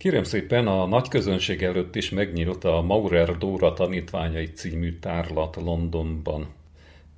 [0.00, 6.46] Kérem szépen, a nagy közönség előtt is megnyílt a Maurer Dóra tanítványai című tárlat Londonban.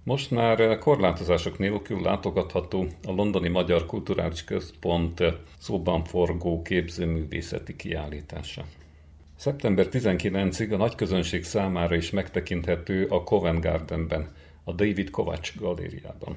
[0.04, 5.22] Most már korlátozások nélkül látogatható a Londoni Magyar Kulturális Központ
[5.58, 8.64] szóban forgó képzőművészeti kiállítása.
[9.36, 14.28] Szeptember 19-ig a nagy közönség számára is megtekinthető a Covent Gardenben,
[14.64, 16.36] a David Kovács galériában.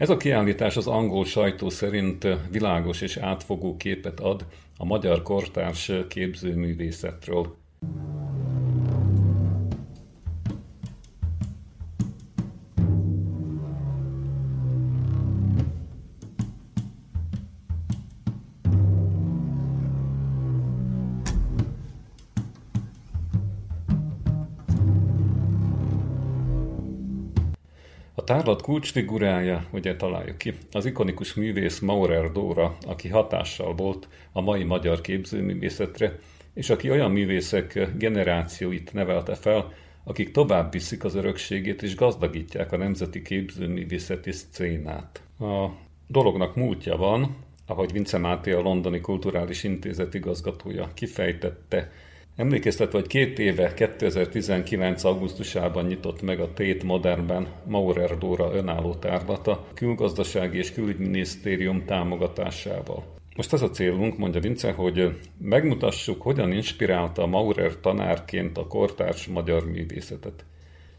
[0.00, 5.92] Ez a kiállítás az angol sajtó szerint világos és átfogó képet ad a magyar kortárs
[6.08, 7.56] képzőművészetről.
[28.30, 34.62] Tárlat kulcsfigurája, ugye találjuk ki, az ikonikus művész Maurer Dóra, aki hatással volt a mai
[34.64, 36.18] magyar képzőművészetre,
[36.54, 39.72] és aki olyan művészek generációit nevelte fel,
[40.04, 45.22] akik tovább viszik az örökségét és gazdagítják a nemzeti képzőművészeti szcénát.
[45.40, 45.66] A
[46.06, 51.92] dolognak múltja van, ahogy Vince Máté a Londoni Kulturális Intézet igazgatója kifejtette,
[52.40, 55.04] Emlékeztetve, hogy két éve, 2019.
[55.04, 63.04] augusztusában nyitott meg a Tét Modernben Maurer Dóra önálló tárlata külgazdasági és külügyminisztérium támogatásával.
[63.36, 69.70] Most az a célunk, mondja Vince, hogy megmutassuk, hogyan inspirálta Maurer tanárként a kortárs magyar
[69.70, 70.44] művészetet.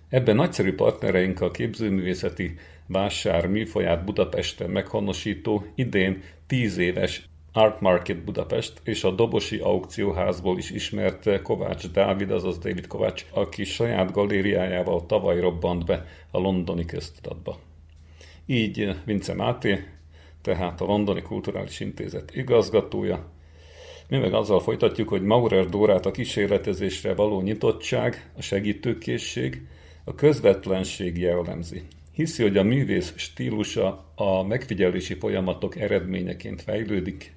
[0.09, 2.55] Ebben nagyszerű partnereink a képzőművészeti
[2.87, 10.69] vásár műfaját Budapesten meghonosító, idén 10 éves Art Market Budapest és a Dobosi Aukcióházból is
[10.69, 17.59] ismert Kovács Dávid, azaz David Kovács, aki saját galériájával tavaly robbant be a londoni köztudatba.
[18.45, 19.83] Így Vince Máté,
[20.41, 23.29] tehát a Londoni Kulturális Intézet igazgatója,
[24.07, 29.67] mi meg azzal folytatjuk, hogy Maurer Dórát a kísérletezésre való nyitottság, a segítőkészség,
[30.03, 31.81] a közvetlenség jellemzi.
[32.13, 37.33] Hiszi, hogy a művész stílusa a megfigyelési folyamatok eredményeként fejlődik,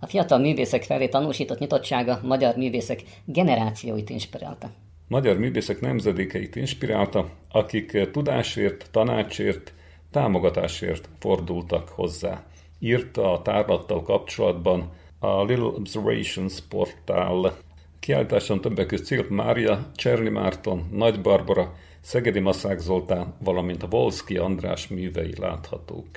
[0.00, 4.70] a fiatal művészek felé tanúsított nyitottsága magyar művészek generációit inspirálta.
[5.08, 9.72] Magyar művészek nemzedékeit inspirálta, akik tudásért, tanácsért,
[10.10, 12.44] támogatásért fordultak hozzá.
[12.78, 17.56] Írta a tárlattal kapcsolatban a Little Observations portál.
[18.00, 24.36] Kiállításon többek között Cilt Mária, Cserni Márton, Nagy Barbara, Szegedi Maszák Zoltán, valamint a Volszki
[24.36, 26.08] András művei láthatók.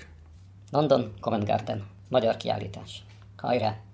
[0.71, 3.03] London, Covent Garden, magyar kiállítás.
[3.41, 3.90] 可以的。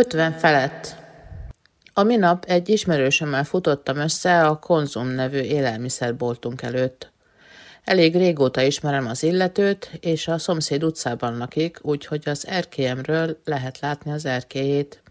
[0.00, 0.96] 50 felett.
[1.92, 7.12] A minap egy ismerősömmel futottam össze a Konzum nevű élelmiszerboltunk előtt.
[7.84, 14.10] Elég régóta ismerem az illetőt, és a szomszéd utcában lakik, úgyhogy az erkélyemről lehet látni
[14.10, 15.02] az erkélyét.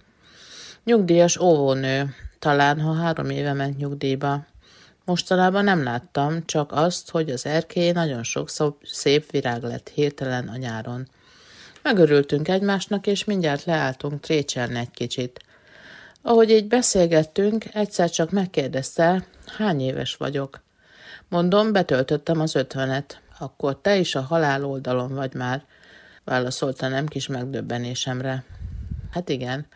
[0.83, 4.45] Nyugdíjas óvónő, talán ha három éve ment nyugdíjba.
[5.05, 8.49] Mostanában nem láttam, csak azt, hogy az erkély nagyon sok
[8.83, 11.07] szép virág lett hirtelen a nyáron.
[11.81, 15.39] Megörültünk egymásnak, és mindjárt leálltunk trécselni egy kicsit.
[16.21, 19.25] Ahogy így beszélgettünk, egyszer csak megkérdezte,
[19.57, 20.61] hány éves vagyok.
[21.27, 23.21] Mondom, betöltöttem az ötvenet.
[23.39, 25.63] Akkor te is a halál oldalon vagy már,
[26.23, 28.43] válaszolta nem kis megdöbbenésemre.
[29.11, 29.67] Hát igen,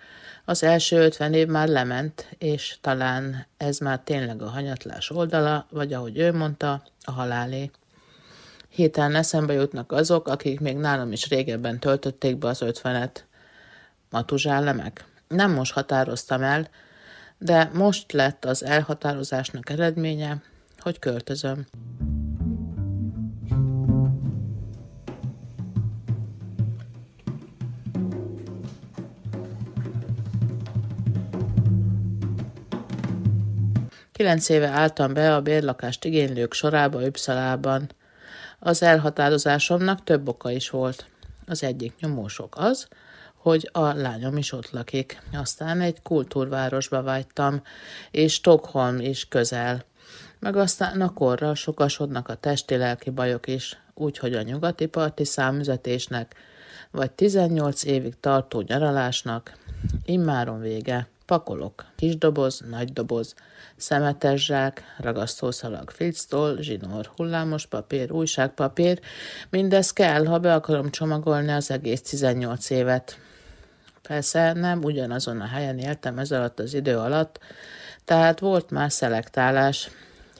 [0.45, 5.93] az első ötven év már lement, és talán ez már tényleg a hanyatlás oldala, vagy
[5.93, 7.71] ahogy ő mondta, a halálé.
[8.73, 13.25] Héten eszembe jutnak azok, akik még nálam is régebben töltötték be az ötvenet.
[14.09, 15.05] Matuzsálemek?
[15.27, 16.69] Nem most határoztam el,
[17.37, 20.41] de most lett az elhatározásnak eredménye,
[20.79, 21.65] hogy költözöm.
[34.11, 37.89] Kilenc éve álltam be a bérlakást igénylők sorába Üpszalában.
[38.65, 41.05] Az elhatározásomnak több oka is volt.
[41.45, 42.87] Az egyik nyomósok az,
[43.35, 45.21] hogy a lányom is ott lakik.
[45.33, 47.61] Aztán egy kultúrvárosba vágytam,
[48.11, 49.85] és Stockholm is közel.
[50.39, 56.35] Meg aztán a korral sokasodnak a testi-lelki bajok is, úgyhogy a nyugati parti számüzetésnek,
[56.91, 59.57] vagy 18 évig tartó nyaralásnak
[60.05, 61.07] immáron vége.
[61.25, 61.85] Pakolok.
[61.95, 63.35] Kis doboz, nagy doboz,
[63.75, 68.99] szemetes zsák, ragasztószalag filctól, zsinór, hullámos papír, újságpapír.
[69.49, 73.17] Mindez kell, ha be akarom csomagolni az egész 18 évet.
[74.01, 77.39] Persze nem ugyanazon a helyen éltem ez alatt az idő alatt,
[78.05, 79.89] tehát volt már szelektálás,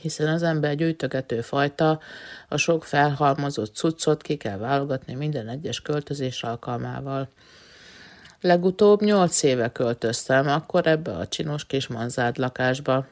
[0.00, 2.00] hiszen az ember gyűjtögető fajta,
[2.48, 7.28] a sok felhalmozott cuccot ki kell válogatni minden egyes költözés alkalmával.
[8.44, 13.06] Legutóbb nyolc éve költöztem, akkor ebbe a csinos kis manzád lakásba.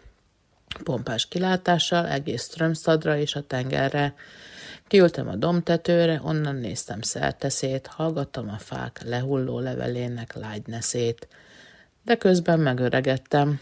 [0.85, 4.15] Pompás kilátással egész Strömstadra és a tengerre.
[4.89, 11.29] Kiültem a domtetőre, onnan néztem szerteszét, hallgattam a fák lehulló levelének lágyneszét.
[12.05, 13.61] De közben megöregettem,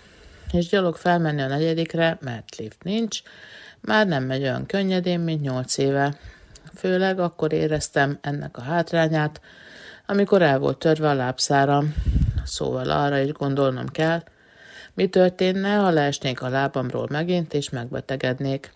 [0.53, 3.23] és gyalog felmenni a negyedikre, mert lift nincs,
[3.81, 6.19] már nem megy olyan könnyedén, mint nyolc éve.
[6.75, 9.41] Főleg akkor éreztem ennek a hátrányát,
[10.11, 11.95] amikor el volt törve a lábszáram.
[12.45, 14.23] Szóval arra is gondolnom kell,
[14.95, 18.73] mi történne, ha leesnék a lábamról megint, és megbetegednék.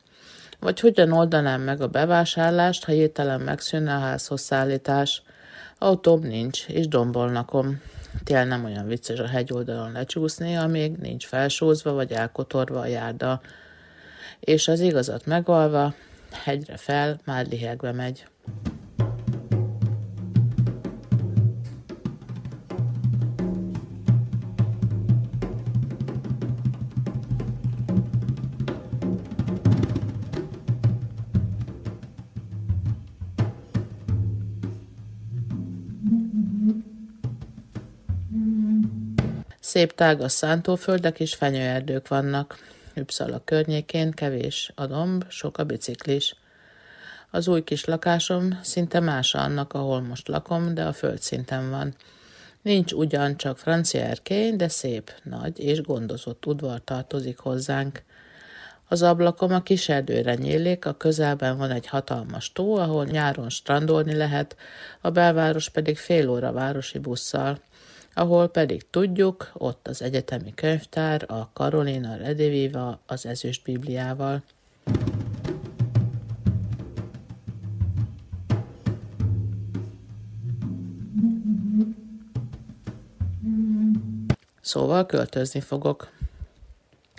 [0.61, 5.23] Vagy hogyan oldanám meg a bevásárlást, ha hirtelen megszűnne a házhoz szállítás.
[5.79, 7.81] Autóm nincs, és dombolnakom.
[8.25, 13.41] Tél nem olyan vicces a hegyoldalon lecsúszni, amíg nincs felsózva vagy elkotorva a járda.
[14.41, 15.95] És az igazat megvalva,
[16.45, 18.27] hegyre fel, már lihegve megy.
[39.75, 42.59] Szép tágas szántóföldek és fenyőerdők vannak.
[42.95, 46.35] Üpszala környékén kevés a domb, sok a biciklis.
[47.31, 51.95] Az új kis lakásom szinte más annak, ahol most lakom, de a földszinten van.
[52.63, 58.03] Nincs ugyan csak francia erkény, de szép, nagy és gondozott udvar tartozik hozzánk.
[58.89, 64.15] Az ablakom a kis erdőre nyílik, a közelben van egy hatalmas tó, ahol nyáron strandolni
[64.15, 64.57] lehet,
[65.01, 67.59] a belváros pedig fél óra városi busszal
[68.15, 74.43] ahol pedig tudjuk, ott az egyetemi könyvtár, a Carolina Rediviva az ezüst Bibliával.
[84.61, 86.13] Szóval költözni fogok.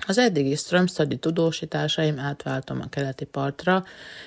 [0.07, 3.83] Az eddigi Strömstadi tudósításaim átváltom a keleti partra,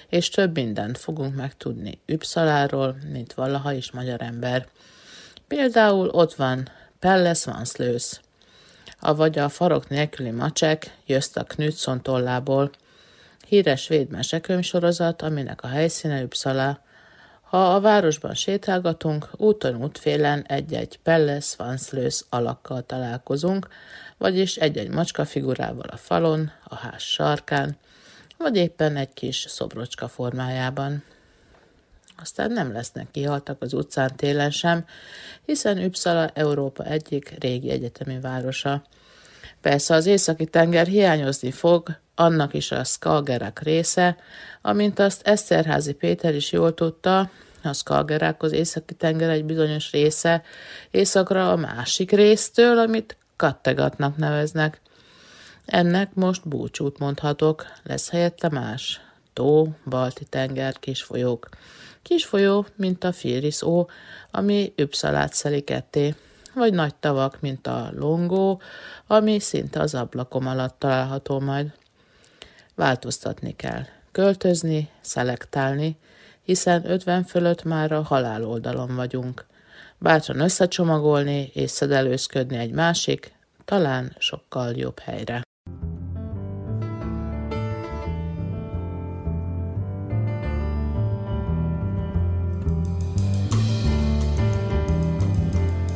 [0.08, 4.68] és több mindent fogunk megtudni Üpszaláról, mint valaha is magyar ember.
[5.48, 8.20] Például ott van Pelles van Slősz,
[9.00, 12.70] avagy a farok nélküli macsek Jösta Knudson tollából,
[13.46, 16.80] híres svéd mesekönyvsorozat, aminek a helyszíne Uppsala,
[17.40, 23.68] Ha a városban sétálgatunk, úton útfélen egy-egy Pelles Vanslös alakkal találkozunk,
[24.16, 27.76] vagyis egy-egy macska figurával a falon, a ház sarkán,
[28.36, 31.02] vagy éppen egy kis szobrocska formájában.
[32.20, 34.84] Aztán nem lesznek kihaltak az utcán télen sem,
[35.44, 38.82] hiszen Uppsala Európa egyik régi egyetemi városa.
[39.60, 44.16] Persze az északi tenger hiányozni fog, annak is a Skagerrak része,
[44.62, 47.30] amint azt Eszterházi Péter is jól tudta,
[47.62, 50.42] a Skagerrak az északi tenger egy bizonyos része,
[50.90, 54.80] északra a másik résztől, amit Kattegatnak neveznek.
[55.66, 59.00] Ennek most búcsút mondhatok, lesz helyette más.
[59.32, 61.48] Tó, balti tenger, kis folyók.
[62.02, 63.86] Kis folyó, mint a Firis ó,
[64.30, 66.14] ami Üpszalát szeli ketté,
[66.54, 68.60] vagy nagy tavak, mint a Longó,
[69.06, 71.72] ami szinte az ablakom alatt található majd.
[72.74, 75.98] Változtatni kell, költözni, szelektálni,
[76.42, 79.46] hiszen 50 fölött már a halál oldalon vagyunk.
[79.98, 83.32] Bátran összecsomagolni és szedelőzködni egy másik,
[83.64, 85.47] talán sokkal jobb helyre.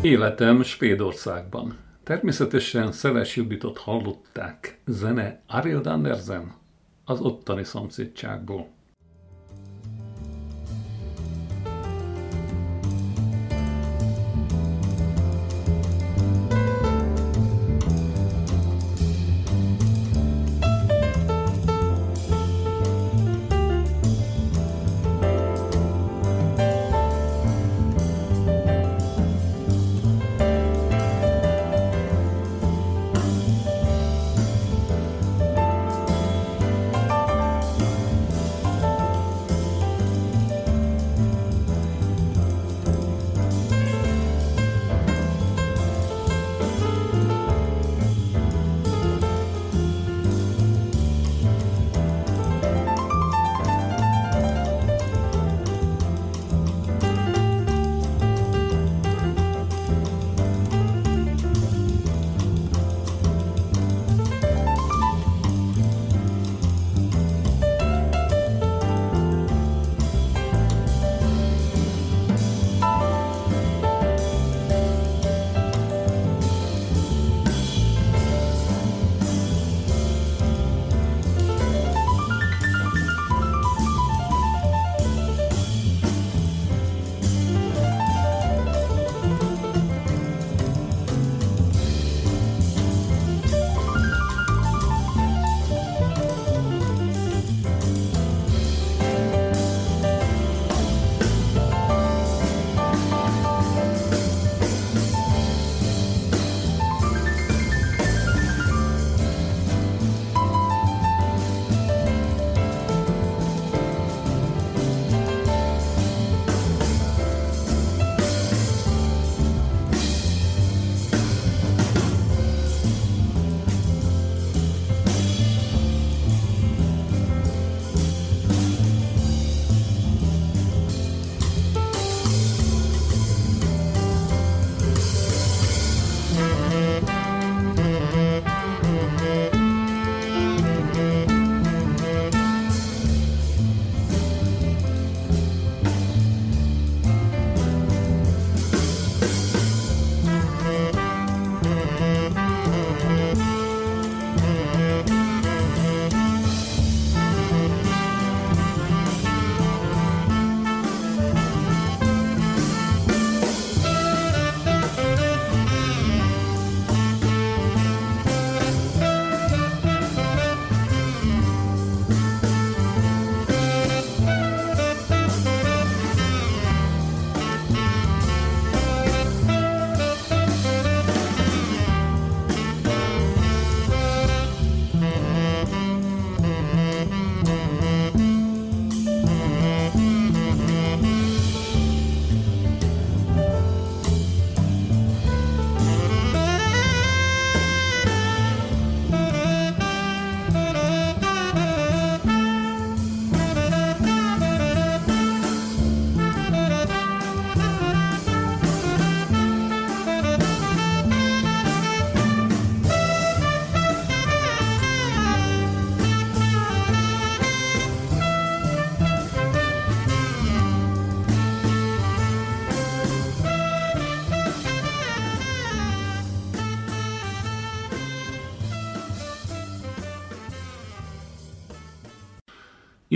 [0.03, 1.79] Életem Svédországban.
[2.03, 4.81] Természetesen Szeles Juditot hallották.
[4.87, 6.53] Zene Arild Andersen
[7.05, 8.69] az ottani szomszédságból.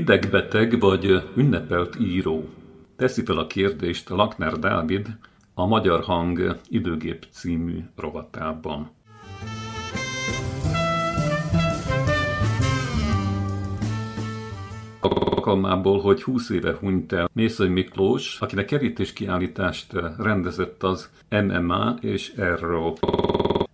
[0.08, 2.48] Idegbeteg vagy ünnepelt író?
[2.96, 5.06] Teszi fel a kérdést Lakner Dávid
[5.54, 8.90] a Magyar Hang időgép című rovatában.
[15.00, 22.32] alkalmából, hogy 20 éve hunyt el Mészöly Miklós, akinek kerítés kiállítást rendezett az MMA, és
[22.32, 22.92] erről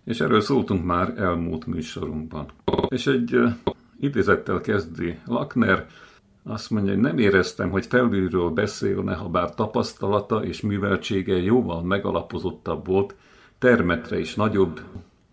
[0.05, 2.45] és erről szóltunk már elmúlt műsorunkban.
[2.87, 3.39] És egy
[3.99, 5.87] idézettel kezdi Lakner,
[6.45, 12.85] azt mondja, hogy nem éreztem, hogy felülről beszélne, ha bár tapasztalata és műveltsége jóval megalapozottabb
[12.85, 13.15] volt,
[13.57, 14.81] termetre is nagyobb.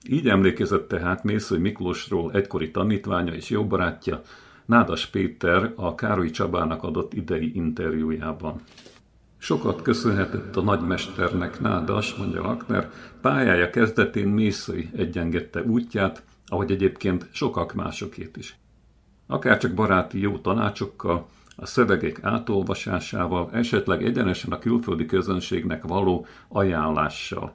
[0.09, 4.23] Így emlékezett tehát Mészői Miklósról egykori tanítványa és jó barátja,
[4.65, 8.61] Nádas Péter a Károly Csabának adott idei interjújában.
[9.39, 12.91] Sokat köszönhetett a nagymesternek Nádas, mondja Lakner,
[13.21, 18.60] pályája kezdetén Mészői egyengedte útját, ahogy egyébként sokak másokét is.
[19.31, 27.55] Akárcsak baráti jó tanácsokkal, a szövegek átolvasásával, esetleg egyenesen a külföldi közönségnek való ajánlással.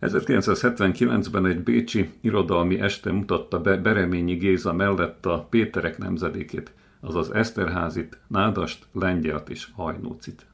[0.00, 8.18] 1979-ben egy bécsi irodalmi este mutatta be Bereményi Géza mellett a Péterek nemzedékét, azaz Eszterházit,
[8.26, 10.46] Nádast, Lengyelt és Hajnócit.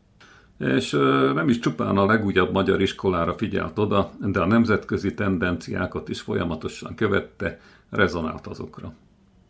[0.59, 0.91] És
[1.35, 6.95] nem is csupán a legújabb magyar iskolára figyelt oda, de a nemzetközi tendenciákat is folyamatosan
[6.95, 7.61] követte,
[7.91, 8.93] rezonált azokra.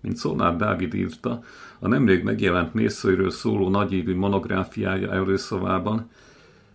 [0.05, 1.43] Mint Szolnár Dávid írta,
[1.79, 6.11] a nemrég megjelent Mészőről szóló nagyévű monográfiája előszavában,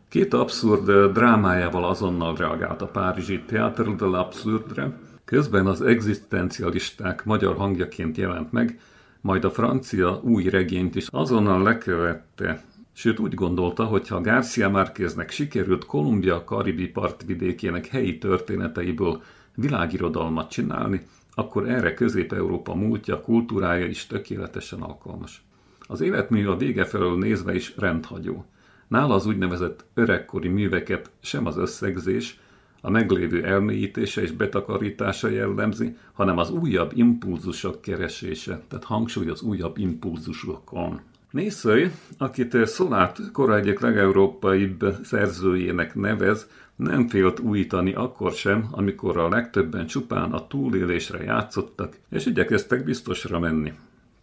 [0.08, 4.92] két abszurd drámájával azonnal reagált a párizsi Théâtre de l'Absurdre,
[5.26, 8.80] közben az egzisztencialisták magyar hangjaként jelent meg,
[9.22, 15.32] majd a francia új regényt is azonnal lekövette, sőt úgy gondolta, hogy ha Garcia Márqueznek
[15.32, 19.22] sikerült Kolumbia karibi partvidékének helyi történeteiből
[19.56, 21.02] világirodalmat csinálni,
[21.40, 25.44] akkor erre Közép-Európa múltja, kultúrája is tökéletesen alkalmas.
[25.88, 28.46] Az életmű a vége felől nézve is rendhagyó.
[28.88, 32.40] Nála az úgynevezett öregkori műveket sem az összegzés,
[32.82, 39.78] a meglévő elmélyítése és betakarítása jellemzi, hanem az újabb impulzusok keresése, tehát hangsúly az újabb
[39.78, 41.02] impulzusokon.
[41.32, 46.48] Mészöly, akit Szolát kora egyik legeurópaibb szerzőjének nevez,
[46.80, 53.40] nem félt újítani akkor sem, amikor a legtöbben csupán a túlélésre játszottak, és igyekeztek biztosra
[53.40, 53.74] menni.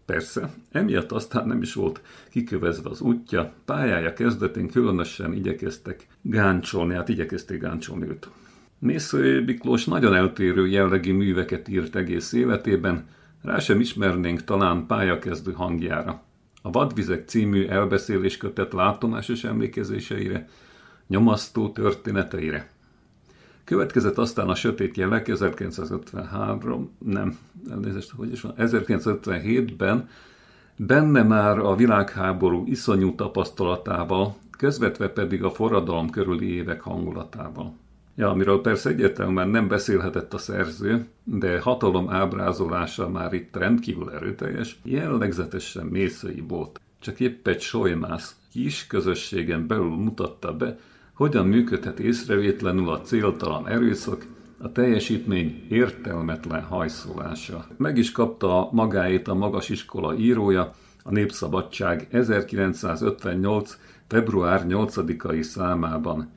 [0.07, 7.09] Persze, emiatt aztán nem is volt kikövezve az útja, pályája kezdetén különösen igyekeztek gáncsolni, hát
[7.09, 8.29] igyekezték gáncsolni őt.
[8.79, 13.07] Mésző Miklós nagyon eltérő jellegű műveket írt egész életében,
[13.43, 16.23] rá sem ismernénk talán pályakezdő hangjára.
[16.63, 20.49] A Vadvizek című elbeszéléskötet látomásos emlékezéseire,
[21.07, 22.71] nyomasztó történeteire.
[23.65, 27.39] Következett aztán a Sötét Jelek 1953, nem,
[27.71, 30.09] elnézést, hogy is van, 1957-ben
[30.77, 37.75] benne már a világháború iszonyú tapasztalatával, közvetve pedig a forradalom körüli évek hangulatával.
[38.15, 44.79] Ja, amiről persze egyértelműen nem beszélhetett a szerző, de hatalom ábrázolása már itt rendkívül erőteljes,
[44.83, 46.81] jellegzetesen mészei volt.
[47.01, 50.79] Csak épp egy solymász kis közösségen belül mutatta be,
[51.17, 54.27] hogyan működhet észrevétlenül a céltalan erőszak,
[54.59, 57.67] a teljesítmény értelmetlen hajszolása.
[57.77, 63.79] Meg is kapta magáét a magas iskola írója, a Népszabadság 1958.
[64.07, 66.29] február 8-ai számában.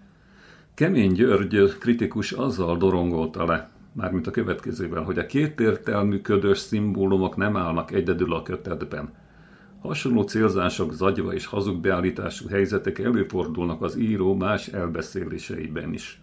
[0.73, 7.57] Kemény György kritikus azzal dorongolta le, mármint a következővel, hogy a kétértelmű ködös szimbólumok nem
[7.57, 9.13] állnak egyedül a kötetben.
[9.81, 16.21] Hasonló célzások, zagyva és hazugbeállítású helyzetek előfordulnak az író más elbeszéléseiben is.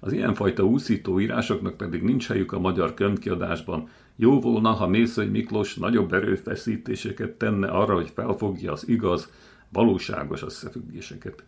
[0.00, 3.88] Az ilyenfajta úszító írásoknak pedig nincs helyük a magyar könyvkiadásban.
[4.16, 9.32] Jó volna, ha Mészöly Miklós nagyobb erőfeszítéseket tenne arra, hogy felfogja az igaz,
[9.72, 11.44] valóságos összefüggéseket.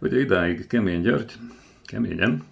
[0.00, 1.32] Ugye idáig Kemény György,
[1.84, 2.42] keményen,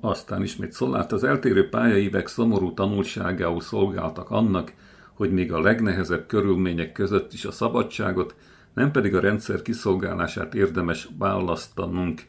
[0.00, 4.72] aztán ismét szolát, az eltérő pályaívek szomorú tanulságául szolgáltak annak,
[5.20, 8.34] hogy még a legnehezebb körülmények között is a szabadságot,
[8.74, 12.22] nem pedig a rendszer kiszolgálását érdemes választanunk.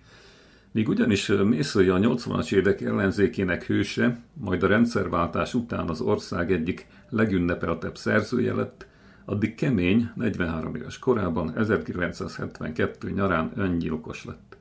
[0.71, 6.87] Míg ugyanis Mészői a 80-as évek ellenzékének hőse, majd a rendszerváltás után az ország egyik
[7.09, 8.87] legünnepeltebb szerzője lett,
[9.25, 14.57] addig kemény, 43 éves korában, 1972 nyarán öngyilkos lett.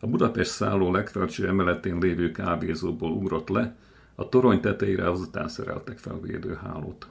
[0.00, 3.76] A Budapest szálló legfelső emeletén lévő kávézóból ugrott le,
[4.14, 7.08] a torony tetejére azután szereltek fel védőhálót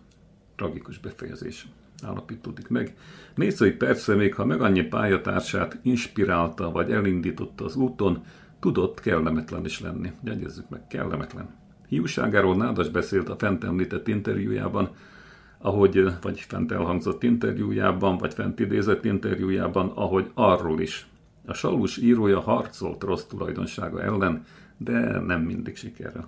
[0.58, 1.68] tragikus befejezés
[2.04, 2.96] állapítódik meg.
[3.36, 8.24] Mészai persze még, ha meg annyi pályatársát inspirálta vagy elindította az úton,
[8.60, 10.12] tudott kellemetlen is lenni.
[10.24, 11.56] Jegyezzük meg, kellemetlen.
[11.88, 14.90] Hiúságáról Nádas beszélt a fent említett interjújában,
[15.58, 21.08] ahogy vagy fent elhangzott interjújában, vagy fent idézett interjújában, ahogy arról is.
[21.46, 24.46] A salus írója harcolt rossz tulajdonsága ellen,
[24.78, 26.28] de nem mindig sikerrel.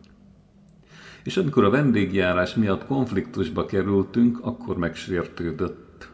[1.23, 6.09] És amikor a vendégjárás miatt konfliktusba kerültünk, akkor megsértődött.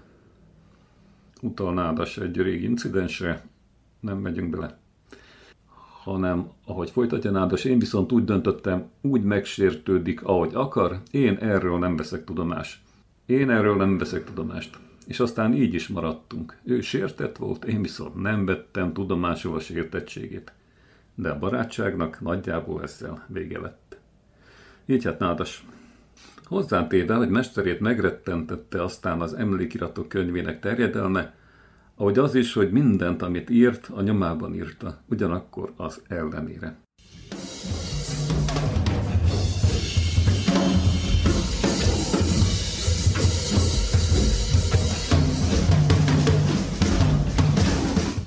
[1.41, 3.45] Utalnádas egy régi incidensre,
[3.99, 4.77] nem megyünk bele.
[6.03, 11.95] Hanem, ahogy folytatja Nádas, én viszont úgy döntöttem, úgy megsértődik, ahogy akar, én erről nem
[11.95, 12.79] veszek tudomást.
[13.25, 14.77] Én erről nem veszek tudomást.
[15.07, 16.57] És aztán így is maradtunk.
[16.63, 20.53] Ő sértett volt, én viszont nem vettem tudomásul a sértettségét.
[21.15, 23.84] De a barátságnak nagyjából ezzel vége lett.
[24.87, 25.65] Így hát nádas.
[26.43, 31.35] Hozzátéve, hogy mesterét megrettentette aztán az emlékiratok könyvének terjedelme,
[31.95, 36.77] ahogy az is, hogy mindent, amit írt, a nyomában írta, ugyanakkor az ellenére.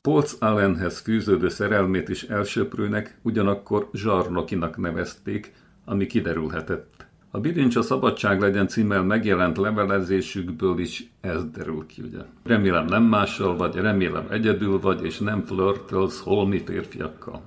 [0.03, 5.53] Polc Allenhez fűződő szerelmét is elsöprőnek, ugyanakkor zsarnokinak nevezték,
[5.89, 7.07] ami kiderülhetett.
[7.31, 12.19] A Bilincs a Szabadság legyen címmel megjelent levelezésükből is ez derül ki, ugye.
[12.45, 17.43] Remélem nem mással vagy, remélem egyedül vagy, és nem flörtölsz holmi férfiakkal.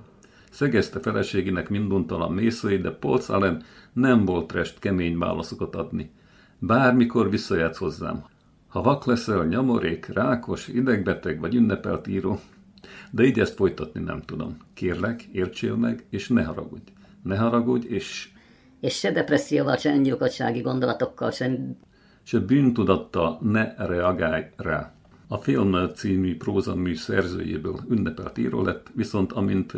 [0.50, 6.10] Szegezte feleségének minduntalan mészői, de Polc Allen nem volt rest kemény válaszokat adni.
[6.58, 8.24] Bármikor visszajátsz hozzám.
[8.68, 12.40] Ha vak leszel, nyamorék, rákos, idegbeteg vagy ünnepelt író,
[13.10, 14.56] de így ezt folytatni nem tudom.
[14.74, 16.92] Kérlek, értsél meg, és ne haragudj.
[17.22, 18.28] Ne haragudj, és...
[18.80, 21.58] És se depresszióval, se öngyilkossági gondolatokkal, se...
[22.22, 24.92] Se bűntudattal ne reagálj rá.
[25.28, 29.72] A film című prózamű szerzőjéből ünnepelt író lett, viszont amint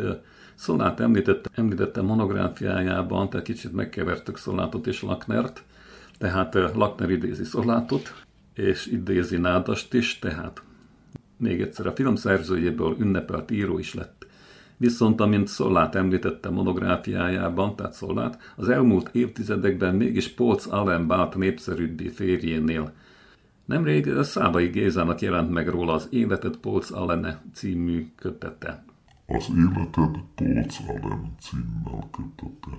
[0.55, 5.63] Szolát említette, említette monográfiájában, tehát kicsit megkevertük Szolátot és Laknert,
[6.17, 8.13] tehát Lakner idézi Szolátot,
[8.53, 10.61] és idézi Nádast is, tehát
[11.37, 14.24] még egyszer a film szerzőjéből ünnepelt író is lett.
[14.77, 22.09] Viszont, amint Szollát említette monográfiájában, tehát Szollát, az elmúlt évtizedekben mégis Polc Allen vált népszerűbbi
[22.09, 22.93] férjénél.
[23.65, 28.83] Nemrég Szábai Gézának jelent meg róla az Életed Polc Allene című kötete.
[29.27, 29.91] Az Életed
[30.35, 32.77] Polc Allen címmel kötete.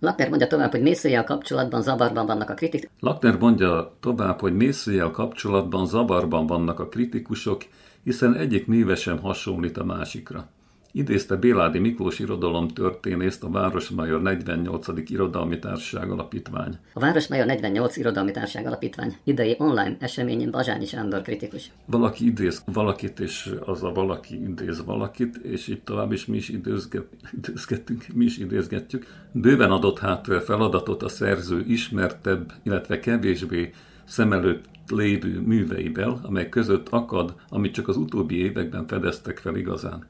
[0.00, 2.96] Lakner mondja tovább, hogy Mészőjel kapcsolatban zavarban vannak a kritikusok.
[3.00, 7.62] Lakner mondja tovább, hogy Mészőjel kapcsolatban zavarban vannak a kritikusok,
[8.04, 10.48] hiszen egyik néve sem hasonlít a másikra.
[10.92, 14.88] Idézte Béládi Miklós irodalom történészt a Városmajor 48.
[15.10, 16.78] Irodalmi Társaság Alapítvány.
[16.92, 21.70] A Városmajor 48 Irodalmi Társaság Alapítvány idei online eseményén Bazsányi Sándor kritikus.
[21.86, 26.48] Valaki idéz valakit, és az a valaki idéz valakit, és itt tovább is mi is
[26.48, 29.06] időzget, időzgetünk, mi is idézgetjük.
[29.32, 33.72] Bőven adott hát feladatot a szerző ismertebb, illetve kevésbé
[34.04, 40.06] szem előtt lévő műveivel, amely között akad, amit csak az utóbbi években fedeztek fel igazán.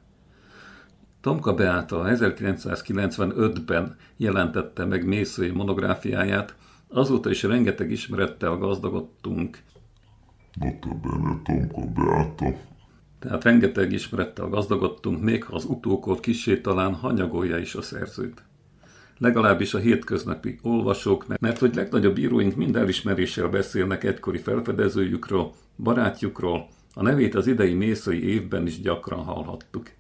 [1.21, 6.55] Tomka Beáta 1995-ben jelentette meg Mészői monográfiáját,
[6.89, 9.59] azóta is rengeteg ismerettel gazdagodtunk.
[10.61, 12.53] Notabene Tomka Beáta.
[13.19, 18.43] Tehát rengeteg ismerettel gazdagodtunk, még ha az utókor kisé talán hanyagolja is a szerzőt
[19.21, 27.03] legalábbis a hétköznapi olvasók, mert hogy legnagyobb íróink mind elismeréssel beszélnek egykori felfedezőjükről, barátjukról, a
[27.03, 29.91] nevét az idei mészai évben is gyakran hallhattuk.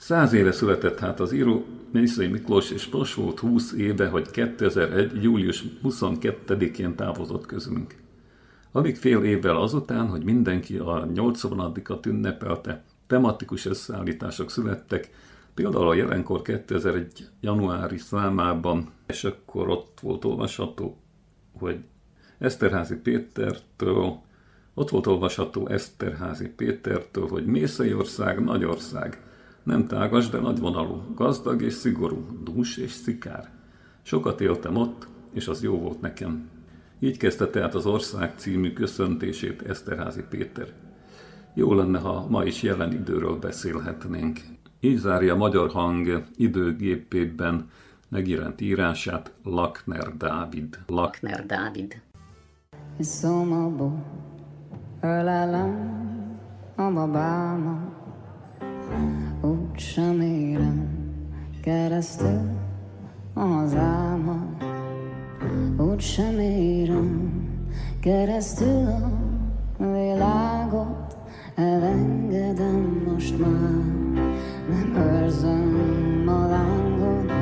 [0.00, 5.22] Száz éve született hát az író Mészai Miklós, és most volt 20 éve, hogy 2001.
[5.22, 7.94] július 22-én távozott közülünk.
[8.72, 15.10] Alig fél évvel azután, hogy mindenki a 80-at ünnepelte, tematikus összeállítások születtek,
[15.54, 17.28] például a jelenkor 2001.
[17.40, 20.96] januári számában, és akkor ott volt olvasható,
[21.58, 21.78] hogy
[22.38, 24.20] Eszterházi Pétertől,
[24.74, 29.28] ott volt olvasható Eszterházi Pétertől, hogy Mészaiország nagyország,
[29.62, 33.50] nem tágas, de nagyvonalú, gazdag és szigorú, dús és szikár.
[34.02, 36.48] Sokat éltem ott, és az jó volt nekem.
[36.98, 40.72] Így kezdte tehát az ország című köszöntését Eszterházi Péter.
[41.54, 44.40] Jó lenne, ha ma is jelen időről beszélhetnénk.
[44.80, 47.68] Így zárja a Magyar Hang időgépében
[48.08, 50.78] megjelent írását Lakner Dávid.
[50.86, 52.00] Lakner Dávid.
[53.00, 53.92] Sommerbo,
[55.00, 55.98] Örlelen,
[56.76, 57.99] Alabama,
[59.80, 60.88] úgysem érem
[61.62, 62.40] keresztül
[63.34, 64.64] az álmat,
[65.78, 67.32] úgysem érem
[68.00, 68.86] keresztül
[69.78, 71.16] a világot,
[71.54, 73.84] elengedem most már,
[74.68, 77.32] nem őrzöm a lángot,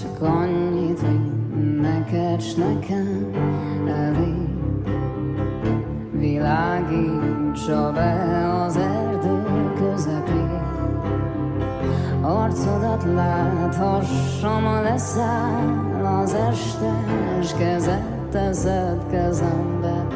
[0.00, 3.30] csak annyit, hogy neked s nekem
[3.86, 4.48] elég.
[6.12, 8.99] Világítsa be az erdő
[12.30, 17.04] arcodat láthassam, a leszáll az este,
[17.40, 20.06] és kezed teszed kezembe.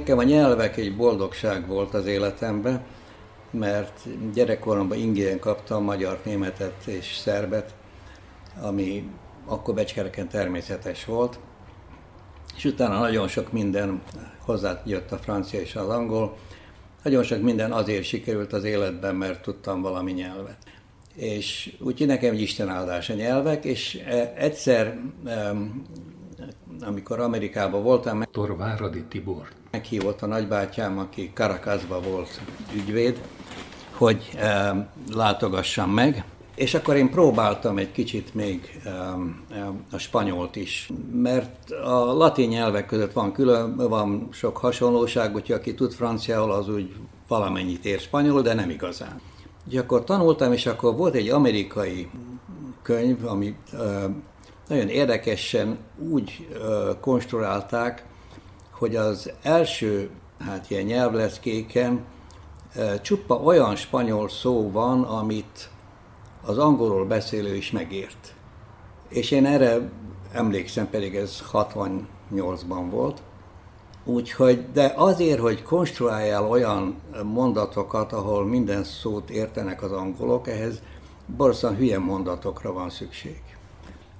[0.00, 2.84] Nekem a nyelvek egy boldogság volt az életemben,
[3.50, 4.00] mert
[4.32, 7.74] gyerekkoromban ingyen kaptam magyar, németet és szerbet,
[8.60, 9.10] ami
[9.46, 11.38] akkor Becskereken természetes volt.
[12.56, 14.02] És utána nagyon sok minden
[14.38, 16.36] hozzájött a francia és az angol.
[17.02, 20.58] Nagyon sok minden azért sikerült az életben, mert tudtam valami nyelvet.
[21.14, 24.98] És úgyhogy nekem egy Isten áldás a nyelvek, és eh, egyszer,
[26.80, 28.56] amikor Amerikában voltam, Dr.
[28.56, 29.58] Váradi Tibor.
[29.70, 32.40] Meghívott a nagybátyám, aki Caracasba volt
[32.74, 33.20] ügyvéd,
[33.92, 34.30] hogy
[34.72, 38.80] um, látogassam meg, és akkor én próbáltam egy kicsit még
[39.90, 45.74] a spanyolt is, mert a latin nyelvek között van külön, van sok hasonlóság, úgyhogy aki
[45.74, 46.94] tud franciául, az úgy
[47.28, 49.20] valamennyit ér spanyol, de nem igazán.
[49.64, 52.10] Úgyhogy akkor tanultam, és akkor volt egy amerikai
[52.82, 54.04] könyv, amit uh,
[54.68, 55.78] nagyon érdekesen
[56.10, 56.48] úgy
[57.00, 58.04] konstruálták,
[58.80, 62.04] hogy az első, hát ilyen nyelvleckéken
[62.74, 65.70] e, csupa olyan spanyol szó van, amit
[66.44, 68.34] az angolról beszélő is megért.
[69.08, 69.90] És én erre
[70.32, 73.22] emlékszem, pedig ez 68-ban volt.
[74.04, 80.82] Úgyhogy, de azért, hogy konstruáljál olyan mondatokat, ahol minden szót értenek az angolok, ehhez
[81.36, 83.42] borzasztóan hülye mondatokra van szükség.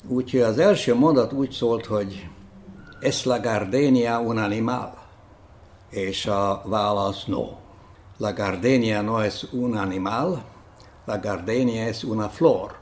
[0.08, 2.28] Úgyhogy az első mondat úgy szólt, hogy
[3.00, 5.08] Es la gardenia un animal?
[5.90, 7.58] És a válasz no.
[8.16, 10.44] La gardenia no es un animal,
[11.04, 12.78] la gardenia es una flor.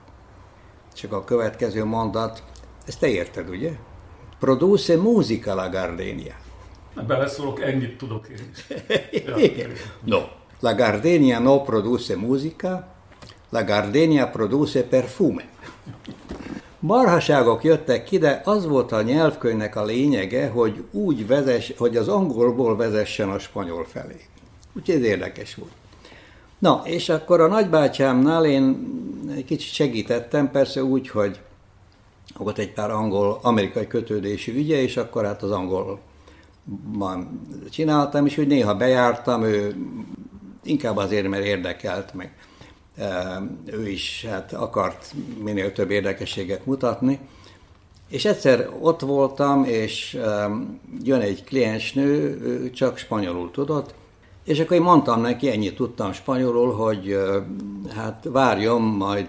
[0.95, 2.43] Csak a következő mondat,
[2.89, 3.73] Ezt te érted, ugye?
[4.39, 6.35] Produce musica la gardenia.
[7.07, 8.67] Beleszólok, ennyit tudok én is.
[9.51, 9.71] Igen.
[10.05, 10.19] No.
[10.61, 12.95] La gardenia no produce musica,
[13.49, 15.49] la gardenia produce perfume.
[16.81, 22.09] Marhaságok jöttek ki, de az volt a nyelvkönyvnek a lényege, hogy úgy vezess, hogy az
[22.09, 24.21] angolból vezessen a spanyol felé.
[24.73, 25.73] Úgyhogy ez érdekes volt.
[26.59, 28.93] Na, és akkor a nagybátyámnál én
[29.37, 31.41] egy kicsit segítettem, persze úgy, hogy
[32.37, 36.01] volt egy pár angol-amerikai kötődésű ügye, és akkor hát az angol
[37.71, 39.77] csináltam, és hogy néha bejártam, ő
[40.62, 42.33] inkább azért, mert érdekelt, meg
[43.65, 47.19] ő is hát akart minél több érdekességet mutatni.
[48.09, 50.19] És egyszer ott voltam, és
[51.03, 53.95] jön egy kliensnő, ő csak spanyolul tudott,
[54.45, 57.19] és akkor én mondtam neki, ennyit tudtam spanyolul, hogy
[57.95, 59.29] hát várjon, majd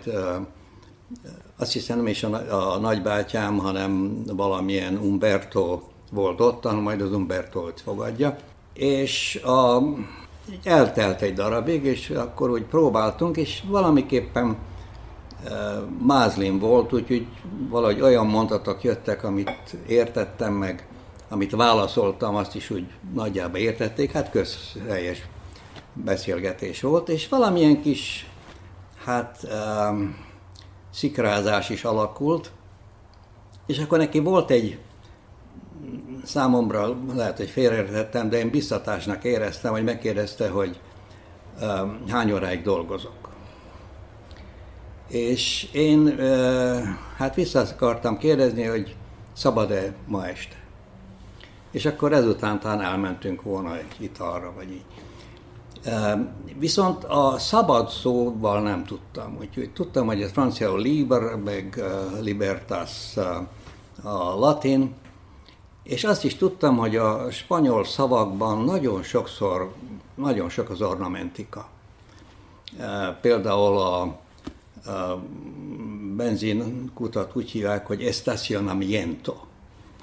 [1.58, 7.12] azt hiszem nem is a, a nagybátyám, hanem valamilyen Umberto volt ott, hanem majd az
[7.12, 8.38] Umberto-t fogadja.
[8.74, 9.82] És a,
[10.64, 14.58] eltelt egy darabig, és akkor úgy próbáltunk, és valamiképpen
[15.46, 15.52] e,
[16.06, 17.28] mázlin volt, úgyhogy
[17.70, 20.88] valahogy olyan mondatok jöttek, amit értettem meg,
[21.30, 25.28] amit válaszoltam, azt is úgy nagyjából értették, hát közhelyes
[25.94, 28.30] beszélgetés volt, és valamilyen kis,
[29.06, 29.48] hát
[29.92, 30.18] um,
[30.94, 32.52] szikrázás is alakult,
[33.66, 34.78] és akkor neki volt egy
[36.24, 40.80] számomra, lehet, hogy félreértettem, de én biztatásnak éreztem, hogy megkérdezte, hogy
[41.62, 43.30] um, hány óráig dolgozok.
[45.08, 46.78] És én uh,
[47.18, 48.96] hát vissza akartam kérdezni, hogy
[49.34, 50.56] szabad-e ma este.
[51.72, 54.86] És akkor ezután talán elmentünk volna egy italra, vagy így.
[56.58, 59.38] Viszont a szabad szóval nem tudtam.
[59.40, 61.84] Úgyhogy tudtam, hogy ez franciául liber, meg
[62.22, 63.18] libertas
[64.04, 64.96] a latin,
[65.90, 69.74] és azt is tudtam, hogy a spanyol szavakban nagyon sokszor,
[70.16, 71.70] nagyon sok az ornamentika.
[73.22, 74.02] Például a,
[74.92, 75.24] a
[76.16, 79.36] benzinkutat úgy hívják, hogy estacionamiento,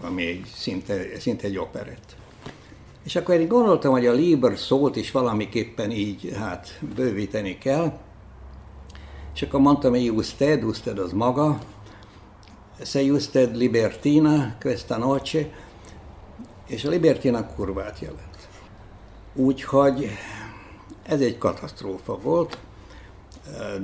[0.01, 2.16] ami egy, szinte, szinte egy operett.
[3.05, 7.99] És akkor én gondoltam, hogy a Liber szót is valamiképpen így hát bővíteni kell,
[9.35, 11.59] és akkor mondtam, hogy usted, usted az maga,
[12.85, 15.64] se usted libertina questa noche,
[16.66, 18.48] és a libertina kurvát jelent.
[19.35, 20.11] Úgyhogy
[21.02, 22.59] ez egy katasztrófa volt.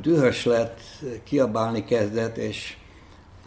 [0.01, 0.81] Dühös lett,
[1.25, 2.77] kiabálni kezdett, és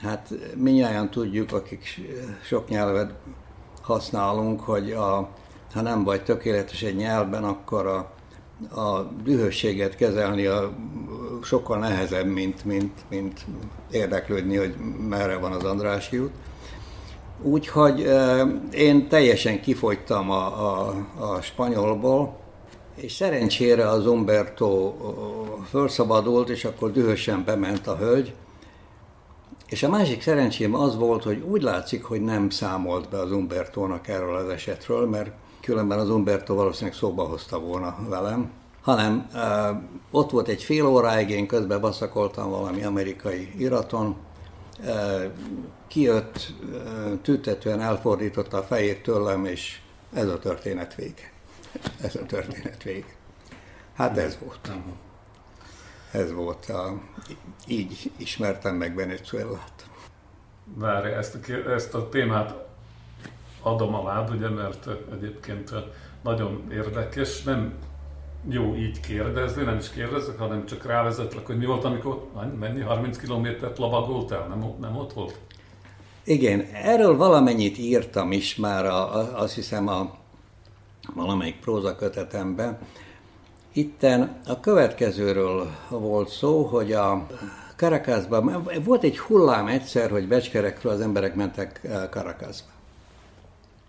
[0.01, 2.01] hát minnyáján tudjuk, akik
[2.43, 3.13] sok nyelvet
[3.81, 5.29] használunk, hogy a
[5.75, 7.97] ha nem vagy tökéletes egy nyelvben, akkor a,
[8.81, 10.71] a dühösséget kezelni a,
[11.43, 13.45] sokkal nehezebb, mint, mint, mint
[13.91, 14.75] érdeklődni, hogy
[15.09, 16.31] merre van az Andrási út.
[17.41, 18.09] Úgyhogy
[18.71, 22.37] én teljesen kifogytam a, a, a spanyolból,
[22.95, 24.93] és szerencsére az Umberto
[25.69, 28.33] felszabadult, és akkor dühösen bement a hölgy.
[29.67, 34.07] És a másik szerencsém az volt, hogy úgy látszik, hogy nem számolt be az Umbertónak
[34.07, 39.29] erről az esetről, mert különben az Umberto valószínűleg szóba hozta volna velem, hanem
[40.11, 44.15] ott volt egy fél óráig, én közben baszakoltam valami amerikai iraton,
[45.87, 49.79] kijött, uh, tüntetően elfordította a fejét tőlem, és
[50.13, 51.31] ez a történet vége.
[52.01, 53.15] Ez a történet vége.
[53.93, 54.71] Hát ez volt.
[56.11, 56.65] Ez volt.
[56.65, 57.01] A,
[57.67, 59.89] így ismertem meg Venezuelát.
[60.73, 62.53] Várj, ezt a, ezt a témát
[63.61, 65.71] adom alád, ugye, mert egyébként
[66.21, 67.73] nagyon érdekes, nem
[68.49, 72.27] jó így kérdezni, nem is kérdezek, hanem csak rávezetlek, hogy mi volt, amikor
[72.59, 75.39] mennyi, 30 kilométert lovagoltál, nem, nem ott volt?
[76.23, 80.15] Igen, erről valamennyit írtam is már, a, a, azt hiszem a
[81.15, 82.77] valamelyik próza kötetemben.
[83.73, 87.27] Itten a következőről volt szó, hogy a
[87.75, 92.74] Karakázban volt egy hullám egyszer, hogy becskerekről az emberek mentek Karakázba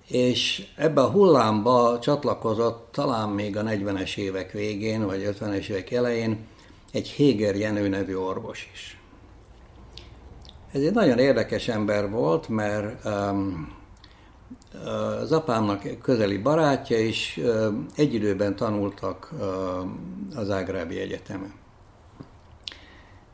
[0.08, 6.46] és ebbe a hullámba csatlakozott talán még a 40-es évek végén, vagy 50-es évek elején
[6.92, 9.00] egy Héger Jenő nevű orvos is.
[10.72, 13.74] Ez egy nagyon érdekes ember volt, mert um,
[15.20, 21.54] az apámnak közeli barátja is um, egy időben tanultak um, az Ágrábi Egyetemen.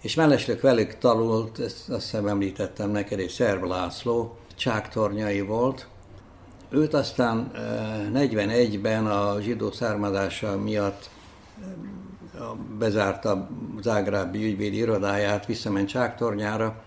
[0.00, 5.86] És mellesleg velük tanult, ezt azt hiszem említettem neked, egy Szerb László, csáktornyai volt,
[6.72, 7.50] Őt aztán
[8.14, 11.10] 41-ben a zsidó származása miatt
[12.78, 13.48] bezárta
[13.82, 16.82] Zágrábi ügyvédi irodáját, visszament Csáktornyára,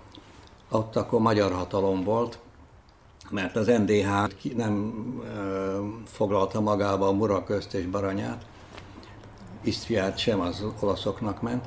[0.69, 2.39] ott akkor magyar hatalom volt,
[3.29, 4.07] mert az NDH
[4.55, 4.93] nem
[6.05, 8.45] foglalta magába a Muraközt és Baranyát,
[9.61, 11.65] Isztriát sem az olaszoknak ment.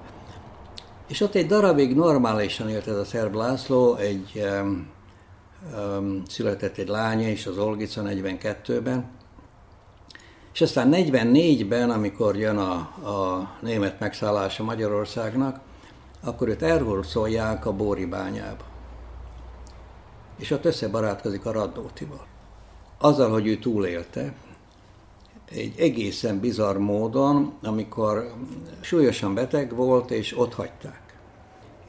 [1.08, 4.46] És ott egy darabig normálisan élt ez a szerb László, egy
[6.26, 9.10] született egy lánya is, az Olgica 42-ben,
[10.52, 12.72] és aztán 44-ben, amikor jön a,
[13.08, 15.60] a német megszállása Magyarországnak,
[16.24, 18.64] akkor őt elhurcolják a Bóri bányába.
[20.38, 22.26] És ott összebarátkozik a Radnótival.
[22.98, 24.34] Azzal, hogy ő túlélte,
[25.50, 28.32] egy egészen bizarr módon, amikor
[28.80, 31.16] súlyosan beteg volt, és ott hagyták.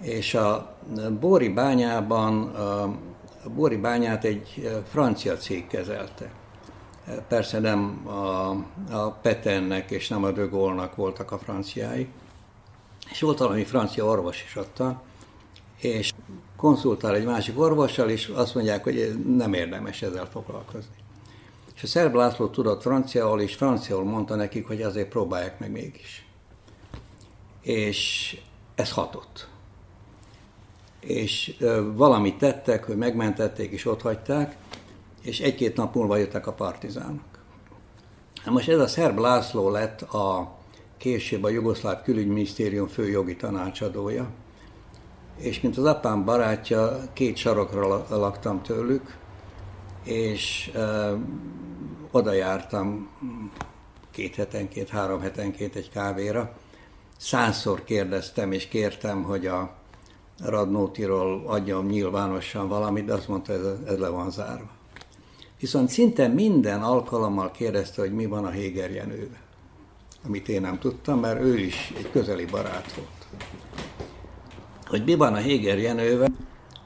[0.01, 0.78] És a
[1.20, 2.55] Bóri bányában,
[3.50, 6.32] a Bóri bányát egy francia cég kezelte.
[7.28, 8.50] Persze nem a,
[8.95, 10.45] a Petennek és nem a De
[10.95, 12.08] voltak a franciái.
[13.12, 14.84] És volt valami francia orvos is ott,
[15.80, 16.12] és
[16.56, 20.95] konzultál egy másik orvossal, és azt mondják, hogy nem érdemes ezzel foglalkozni.
[21.76, 26.28] És a szerb László tudott franciául, és franciául mondta nekik, hogy azért próbálják meg mégis.
[27.62, 28.38] És
[28.76, 29.47] ez hatott.
[31.00, 31.56] És
[31.93, 34.58] valamit tettek, hogy megmentették, és ott hagyták,
[35.22, 37.24] és egy-két nap múlva jöttek a partizánok.
[38.45, 40.58] Na most ez a szerb László lett a
[40.97, 44.30] később a Jugoszláv Külügyminisztérium fő jogi tanácsadója,
[45.38, 49.18] és mint az apám barátja, két sarokra laktam tőlük,
[50.04, 51.16] és ö,
[52.12, 53.10] oda jártam
[54.12, 56.54] két hetenként, három hetenként egy kávéra.
[57.18, 59.79] Százszor kérdeztem és kértem, hogy a
[60.46, 64.70] Radnótiról adjam nyilvánosan valamit, de azt mondta, ez, ez le van zárva.
[65.60, 69.42] Viszont szinte minden alkalommal kérdezte, hogy mi van a Héger Jenővel.
[70.26, 73.28] Amit én nem tudtam, mert ő is egy közeli barát volt.
[74.88, 76.30] Hogy mi van a Héger Jenővel,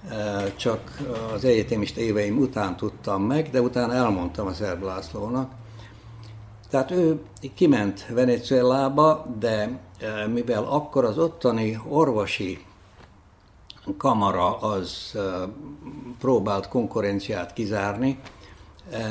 [0.09, 0.97] e, csak
[1.33, 5.51] az egyetemista éveim után tudtam meg, de utána elmondtam az Erb Lászlónak.
[6.69, 7.19] Tehát ő
[7.55, 12.59] kiment Venezuelába, de e, mivel akkor az ottani orvosi
[13.97, 15.17] kamara az
[16.19, 18.19] próbált konkurenciát kizárni,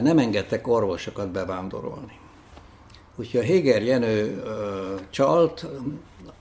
[0.02, 2.18] nem engedtek orvosokat bevándorolni.
[3.16, 4.42] Úgyhogy a Héger Jenő
[5.10, 5.66] csalt,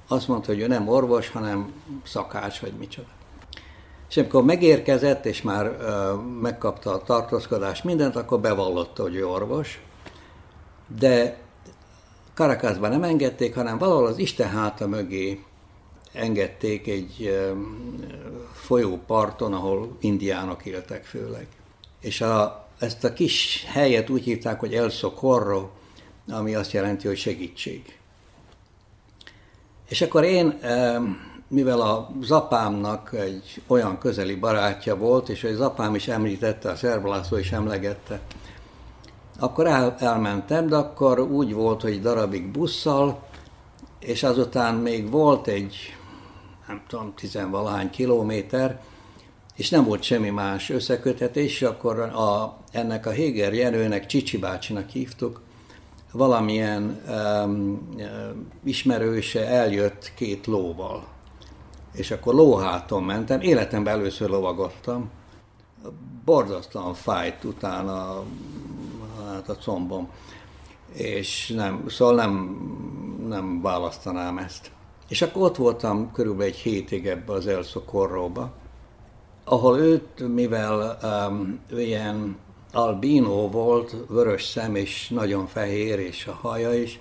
[0.07, 1.73] azt mondta, hogy ő nem orvos, hanem
[2.03, 3.07] szakács, vagy micsoda.
[4.09, 5.77] És amikor megérkezett, és már
[6.41, 9.83] megkapta a tartózkodást, mindent, akkor bevallotta, hogy ő orvos.
[10.99, 11.37] De
[12.33, 15.43] Karakázban nem engedték, hanem valahol az Isten háta mögé
[16.13, 17.39] engedték egy
[18.53, 21.47] folyóparton, ahol indiánok éltek főleg.
[21.99, 25.69] És a, ezt a kis helyet úgy hívták, hogy El Socorro,
[26.29, 27.97] ami azt jelenti, hogy segítség.
[29.89, 30.59] És akkor én,
[31.47, 37.05] mivel a zapámnak egy olyan közeli barátja volt, és az apám is említette, a Szerb
[37.05, 38.19] László is emlegette,
[39.39, 43.23] akkor el, elmentem, de akkor úgy volt, hogy darabig busszal,
[43.99, 45.95] és azután még volt egy,
[46.71, 48.81] nem tudom, tizenvalahány kilométer,
[49.55, 54.89] és nem volt semmi más összekötetés, és akkor a, ennek a Héger Jenőnek, Csicsi bácsinak
[54.89, 55.41] hívtuk,
[56.11, 57.01] valamilyen
[57.45, 57.89] um,
[58.63, 61.07] ismerőse eljött két lóval.
[61.93, 65.09] És akkor lóháton mentem, életemben először lovagodtam.
[66.25, 68.23] Borzasztóan fájt utána
[69.33, 70.09] hát a combom.
[70.93, 72.33] És nem, szóval nem,
[73.27, 74.71] nem választanám ezt.
[75.11, 78.53] És akkor ott voltam körülbelül egy hétig ebbe az Elszokorróba,
[79.43, 82.37] ahol őt, mivel um, ilyen
[82.71, 86.99] albino volt, vörös szem és nagyon fehér, és a haja is.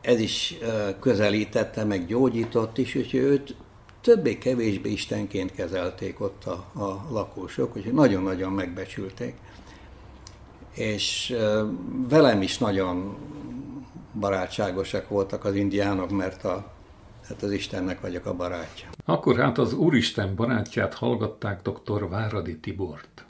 [0.00, 0.58] Ez is
[1.00, 3.56] közelítette, meg gyógyított is, úgyhogy őt
[4.00, 9.34] többé-kevésbé istenként kezelték ott a, a lakósok, úgyhogy nagyon-nagyon megbecsülték.
[10.74, 11.36] És
[12.08, 13.16] velem is nagyon
[14.20, 16.70] barátságosak voltak az indiánok, mert a,
[17.32, 18.88] hát az Istennek vagyok a barátja.
[19.04, 22.08] Akkor hát az Úristen barátját hallgatták dr.
[22.08, 23.24] Váradi Tibort.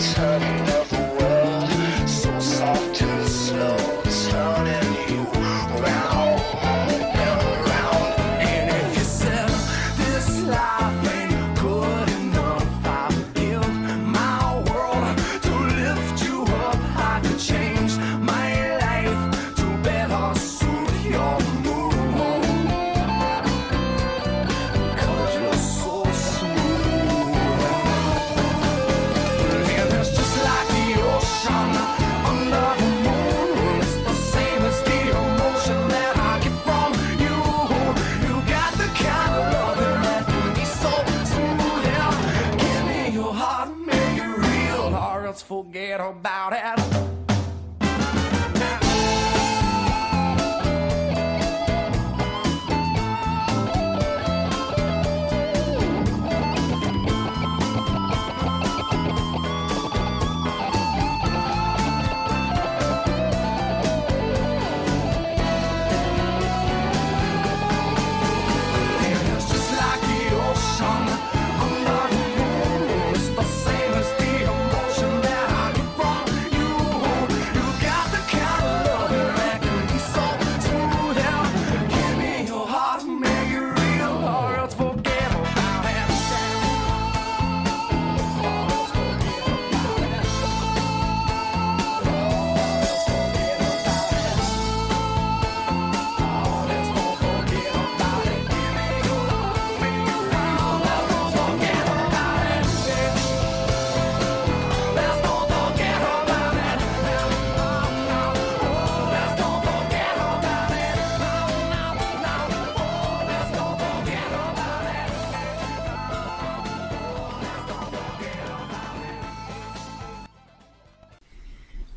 [0.00, 0.79] Turning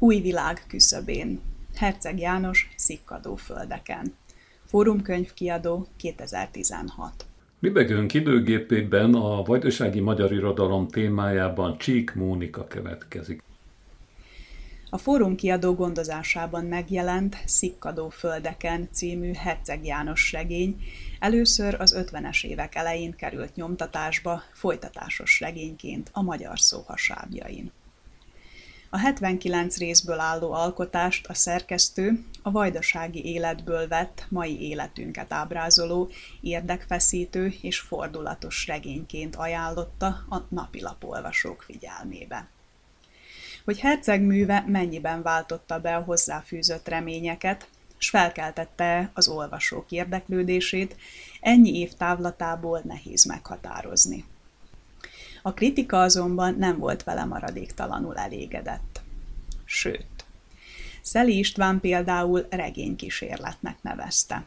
[0.03, 1.41] Új világ küszöbén.
[1.75, 4.15] Herceg János Szikkadó földeken.
[4.65, 7.25] Fórumkönyvkiadó 2016.
[7.59, 13.43] Libegőnk időgépében a vajdasági magyar irodalom témájában Csík Mónika következik.
[14.89, 20.83] A Fórum kiadó gondozásában megjelent Szikkadó földeken című Herceg János regény
[21.19, 27.71] először az 50-es évek elején került nyomtatásba folytatásos regényként a magyar szóhasábjain.
[28.93, 36.09] A 79 részből álló alkotást a szerkesztő a vajdasági életből vett mai életünket ábrázoló,
[36.41, 42.47] érdekfeszítő és fordulatos regényként ajánlotta a napilapolvasók figyelmébe.
[43.65, 47.67] Hogy Herceg műve mennyiben váltotta be a hozzáfűzött reményeket,
[47.97, 50.95] s felkeltette az olvasók érdeklődését,
[51.41, 54.25] ennyi év távlatából nehéz meghatározni.
[55.45, 59.01] A kritika azonban nem volt vele maradéktalanul elégedett.
[59.65, 60.25] Sőt,
[61.01, 64.45] Szeli István például regénykísérletnek nevezte.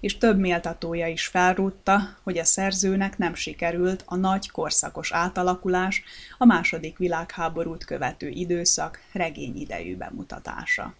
[0.00, 6.02] És több méltatója is felrúgta, hogy a szerzőnek nem sikerült a nagy korszakos átalakulás,
[6.38, 10.94] a második világháborút követő időszak regényidejű bemutatása.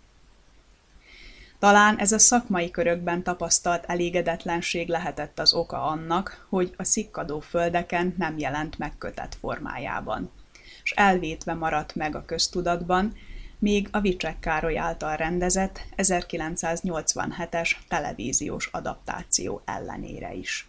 [1.59, 8.15] Talán ez a szakmai körökben tapasztalt elégedetlenség lehetett az oka annak, hogy a szikkadó földeken
[8.19, 10.31] nem jelent meg kötett formájában,
[10.83, 13.15] és elvétve maradt meg a köztudatban,
[13.59, 20.69] még a Vicsek Károly által rendezett 1987-es televíziós adaptáció ellenére is.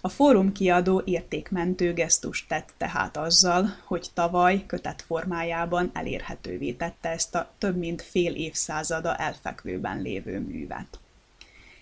[0.00, 7.34] A fórum kiadó értékmentő gesztust tett tehát azzal, hogy tavaly kötett formájában elérhetővé tette ezt
[7.34, 10.98] a több mint fél évszázada elfekvőben lévő művet.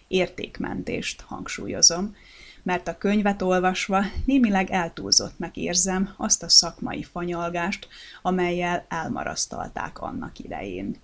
[0.08, 2.16] Értékmentést hangsúlyozom,
[2.62, 7.88] mert a könyvet olvasva némileg eltúlzottnak érzem azt a szakmai fanyalgást,
[8.22, 10.96] amelyel elmarasztalták annak idején.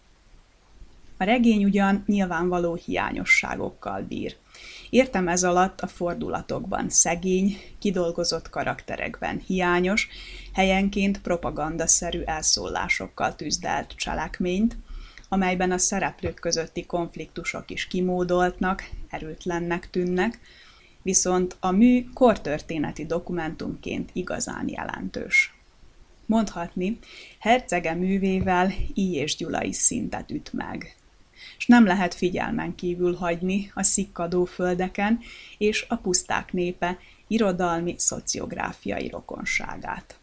[1.21, 4.37] A regény ugyan nyilvánvaló hiányosságokkal bír.
[4.91, 10.09] Értem ez alatt a fordulatokban szegény, kidolgozott karakterekben hiányos,
[10.53, 14.77] helyenként propagandaszerű elszólásokkal tűzdelt cselekményt,
[15.29, 20.41] amelyben a szereplők közötti konfliktusok is kimódoltnak, erőtlennek tűnnek,
[21.03, 25.55] viszont a mű kortörténeti dokumentumként igazán jelentős.
[26.27, 26.99] Mondhatni,
[27.39, 29.13] hercege művével I.
[29.15, 30.95] és Gyula is szintet üt meg.
[31.61, 35.19] És nem lehet figyelmen kívül hagyni a szikkadó földeken
[35.59, 40.19] és a puszták népe irodalmi szociográfiai rokonságát.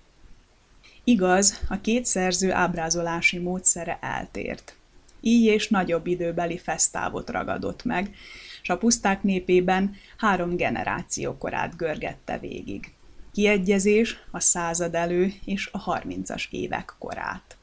[1.03, 4.75] Igaz, a két szerző ábrázolási módszere eltért.
[5.21, 8.15] Így és nagyobb időbeli fesztávot ragadott meg,
[8.61, 12.91] és a puszták népében három generáció korát görgette végig.
[13.33, 17.57] kiegyezés a század elő és a harmincas évek korát.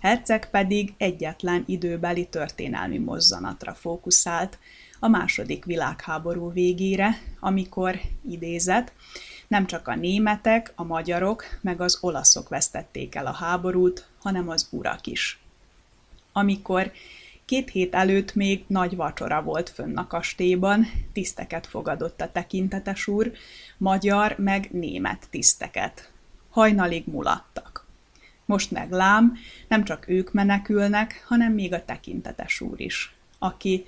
[0.00, 4.58] Herceg pedig egyetlen időbeli történelmi mozzanatra fókuszált,
[5.00, 8.92] a második világháború végére, amikor idézett,
[9.48, 14.68] nem csak a németek, a magyarok, meg az olaszok vesztették el a háborút, hanem az
[14.70, 15.40] urak is.
[16.32, 16.92] Amikor
[17.44, 23.32] két hét előtt még nagy vacsora volt fönn a kastélyban, tiszteket fogadott a tekintetes úr,
[23.78, 26.10] magyar meg német tiszteket.
[26.50, 27.75] Hajnalig mulattak.
[28.46, 29.36] Most meg lám,
[29.68, 33.84] nem csak ők menekülnek, hanem még a tekintetes úr is, aki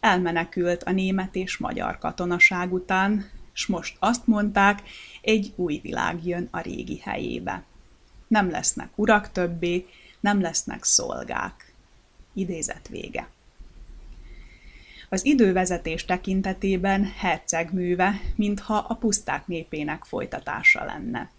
[0.00, 4.82] elmenekült a német és magyar katonaság után, s most azt mondták,
[5.22, 7.64] egy új világ jön a régi helyébe.
[8.28, 9.86] Nem lesznek urak többé,
[10.20, 11.72] nem lesznek szolgák.
[12.34, 13.28] Idézet vége.
[15.08, 21.30] Az idővezetés tekintetében herceg műve, mintha a puszták népének folytatása lenne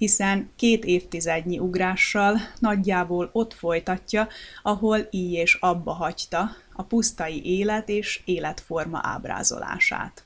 [0.00, 4.28] hiszen két évtizednyi ugrással nagyjából ott folytatja,
[4.62, 10.24] ahol így és abba hagyta a pusztai élet és életforma ábrázolását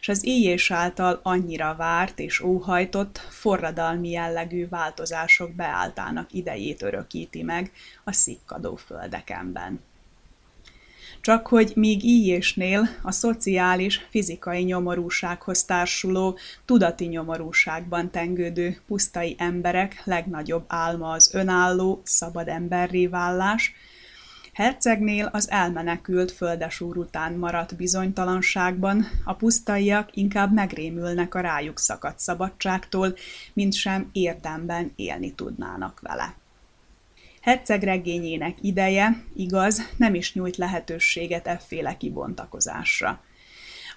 [0.00, 7.72] és az íjés által annyira várt és óhajtott, forradalmi jellegű változások beálltának idejét örökíti meg
[8.04, 9.80] a szikkadó földekemben.
[11.20, 20.64] Csak hogy míg íjésnél a szociális, fizikai nyomorúsághoz társuló, tudati nyomorúságban tengődő pusztai emberek legnagyobb
[20.66, 23.74] álma az önálló, szabad emberré válás,
[24.58, 33.14] Hercegnél az elmenekült földesúr után maradt bizonytalanságban, a pusztaiak inkább megrémülnek a rájuk szakadt szabadságtól,
[33.52, 36.34] mint sem érdemben élni tudnának vele.
[37.40, 43.22] Herceg regényének ideje, igaz, nem is nyújt lehetőséget efféle kibontakozásra.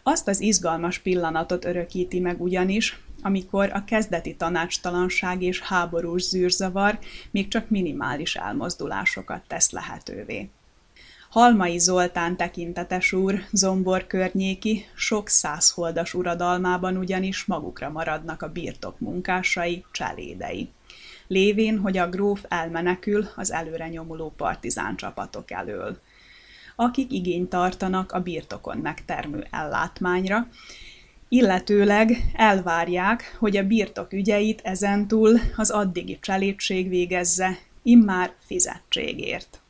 [0.03, 6.99] Azt az izgalmas pillanatot örökíti meg ugyanis, amikor a kezdeti tanácstalanság és háborús zűrzavar
[7.31, 10.49] még csak minimális elmozdulásokat tesz lehetővé.
[11.29, 19.85] Halmai Zoltán tekintetes úr, zombor környéki, sok százholdas uradalmában ugyanis magukra maradnak a birtok munkásai,
[19.91, 20.69] cselédei.
[21.31, 25.97] Lévén, hogy a gróf elmenekül az előre nyomuló partizán csapatok elől
[26.75, 30.47] akik igényt tartanak a birtokon megtermő ellátmányra,
[31.29, 39.61] illetőleg elvárják, hogy a birtok ügyeit ezentúl az addigi cselédség végezze, immár fizetségért.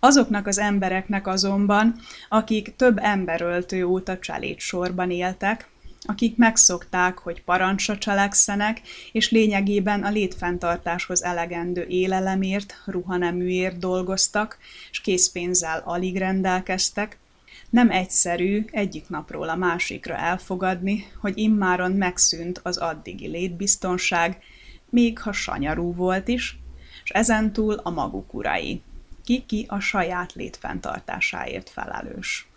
[0.00, 1.94] Azoknak az embereknek azonban,
[2.28, 5.68] akik több emberöltő óta cselét sorban éltek,
[6.04, 8.80] akik megszokták, hogy parancsra cselekszenek,
[9.12, 14.58] és lényegében a létfenntartáshoz elegendő élelemért, ruhaneműért dolgoztak,
[14.90, 17.18] és készpénzzel alig rendelkeztek,
[17.70, 24.38] nem egyszerű egyik napról a másikra elfogadni, hogy immáron megszűnt az addigi létbiztonság,
[24.90, 26.58] még ha sanyarú volt is,
[27.04, 28.82] és ezentúl a maguk urai.
[29.24, 32.51] Ki-ki a saját létfenntartásáért felelős.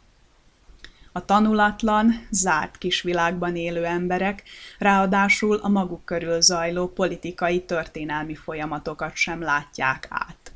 [1.18, 4.44] A tanulatlan, zárt kisvilágban élő emberek
[4.80, 10.54] ráadásul a maguk körül zajló politikai történelmi folyamatokat sem látják át.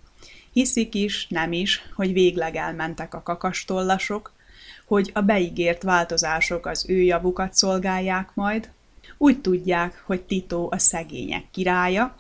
[0.54, 4.34] Hiszik is, nem is, hogy végleg elmentek a kakastollasok,
[4.86, 8.70] hogy a beígért változások az ő javukat szolgálják majd,
[9.18, 12.16] úgy tudják, hogy Tito a szegények királya,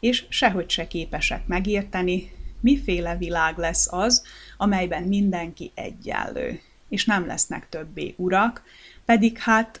[0.00, 2.30] és sehogy se képesek megérteni,
[2.60, 4.22] miféle világ lesz az,
[4.56, 6.60] amelyben mindenki egyenlő,
[6.94, 8.62] és nem lesznek többé urak,
[9.04, 9.80] pedig hát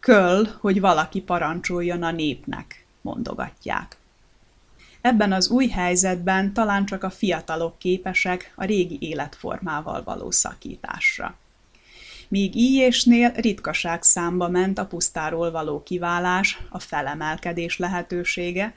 [0.00, 3.96] köl, hogy valaki parancsoljon a népnek, mondogatják.
[5.00, 11.36] Ebben az új helyzetben talán csak a fiatalok képesek a régi életformával való szakításra
[12.28, 18.74] míg íjésnél ritkaság számba ment a pusztáról való kiválás, a felemelkedés lehetősége,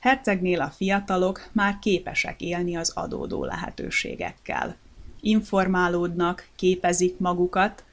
[0.00, 4.76] hercegnél a fiatalok már képesek élni az adódó lehetőségekkel.
[5.20, 7.84] Informálódnak, képezik magukat,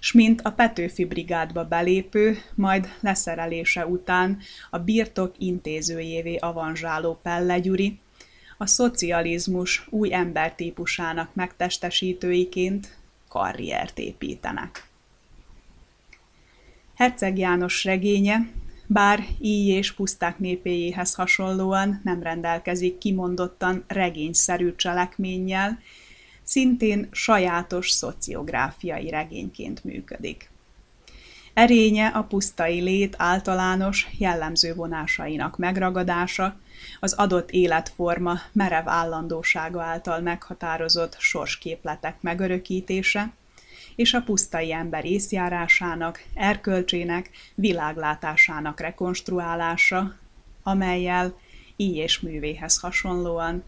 [0.00, 4.38] s mint a Petőfi brigádba belépő, majd leszerelése után
[4.70, 7.98] a birtok intézőjévé avanzsáló Pelle Gyuri,
[8.58, 12.96] a szocializmus új embertípusának megtestesítőiként
[13.28, 14.88] karriert építenek.
[16.94, 18.48] Herceg János regénye,
[18.86, 25.78] bár így és puszták népéjéhez hasonlóan nem rendelkezik kimondottan regényszerű cselekménnyel,
[26.46, 30.50] szintén sajátos szociográfiai regényként működik.
[31.54, 36.56] Erénye a pusztai lét általános, jellemző vonásainak megragadása,
[37.00, 43.32] az adott életforma merev állandósága által meghatározott sorsképletek megörökítése,
[43.94, 50.14] és a pusztai ember észjárásának, erkölcsének, világlátásának rekonstruálása,
[50.62, 51.38] amelyel
[51.76, 53.64] így és művéhez hasonlóan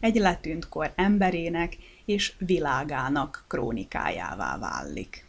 [0.00, 5.26] egy letűnt kor emberének és világának krónikájává válik.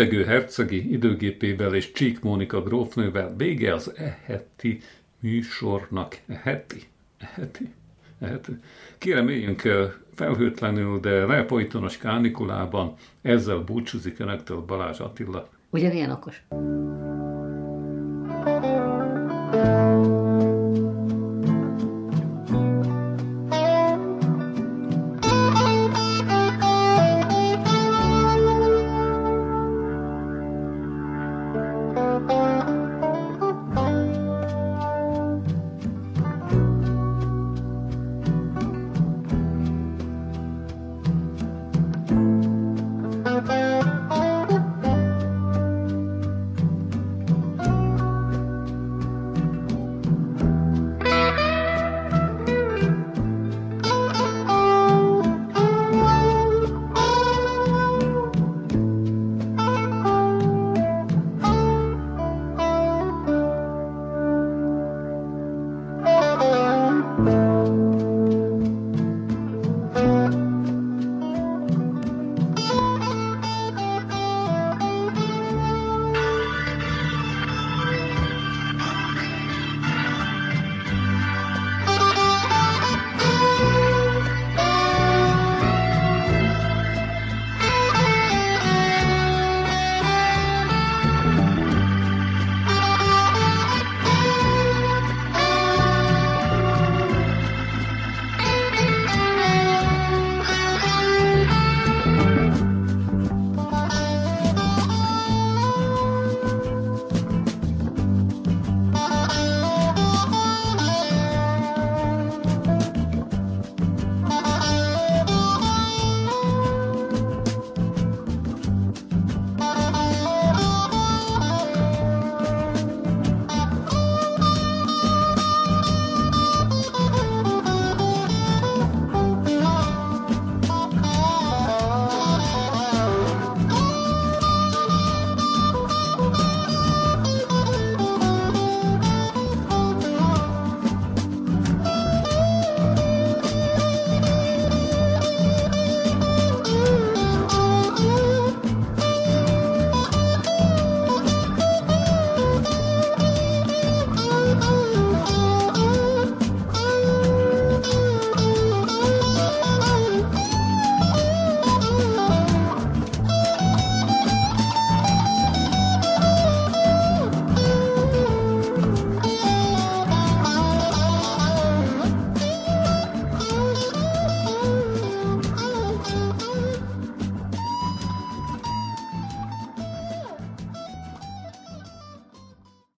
[0.00, 4.80] A libegő hercegi időgépével és Csík Mónika grófnővel vége az eheti
[5.18, 6.18] műsornak.
[6.28, 6.82] Eheti?
[7.18, 7.72] Eheti?
[8.18, 8.52] Eheti?
[8.98, 12.94] Kérem, éljünk eh, felhőtlenül, de lefolytonos kánikulában.
[13.22, 15.48] Ezzel búcsúzik Önöktől Balázs Attila.
[15.70, 16.42] Ugyanilyen okos.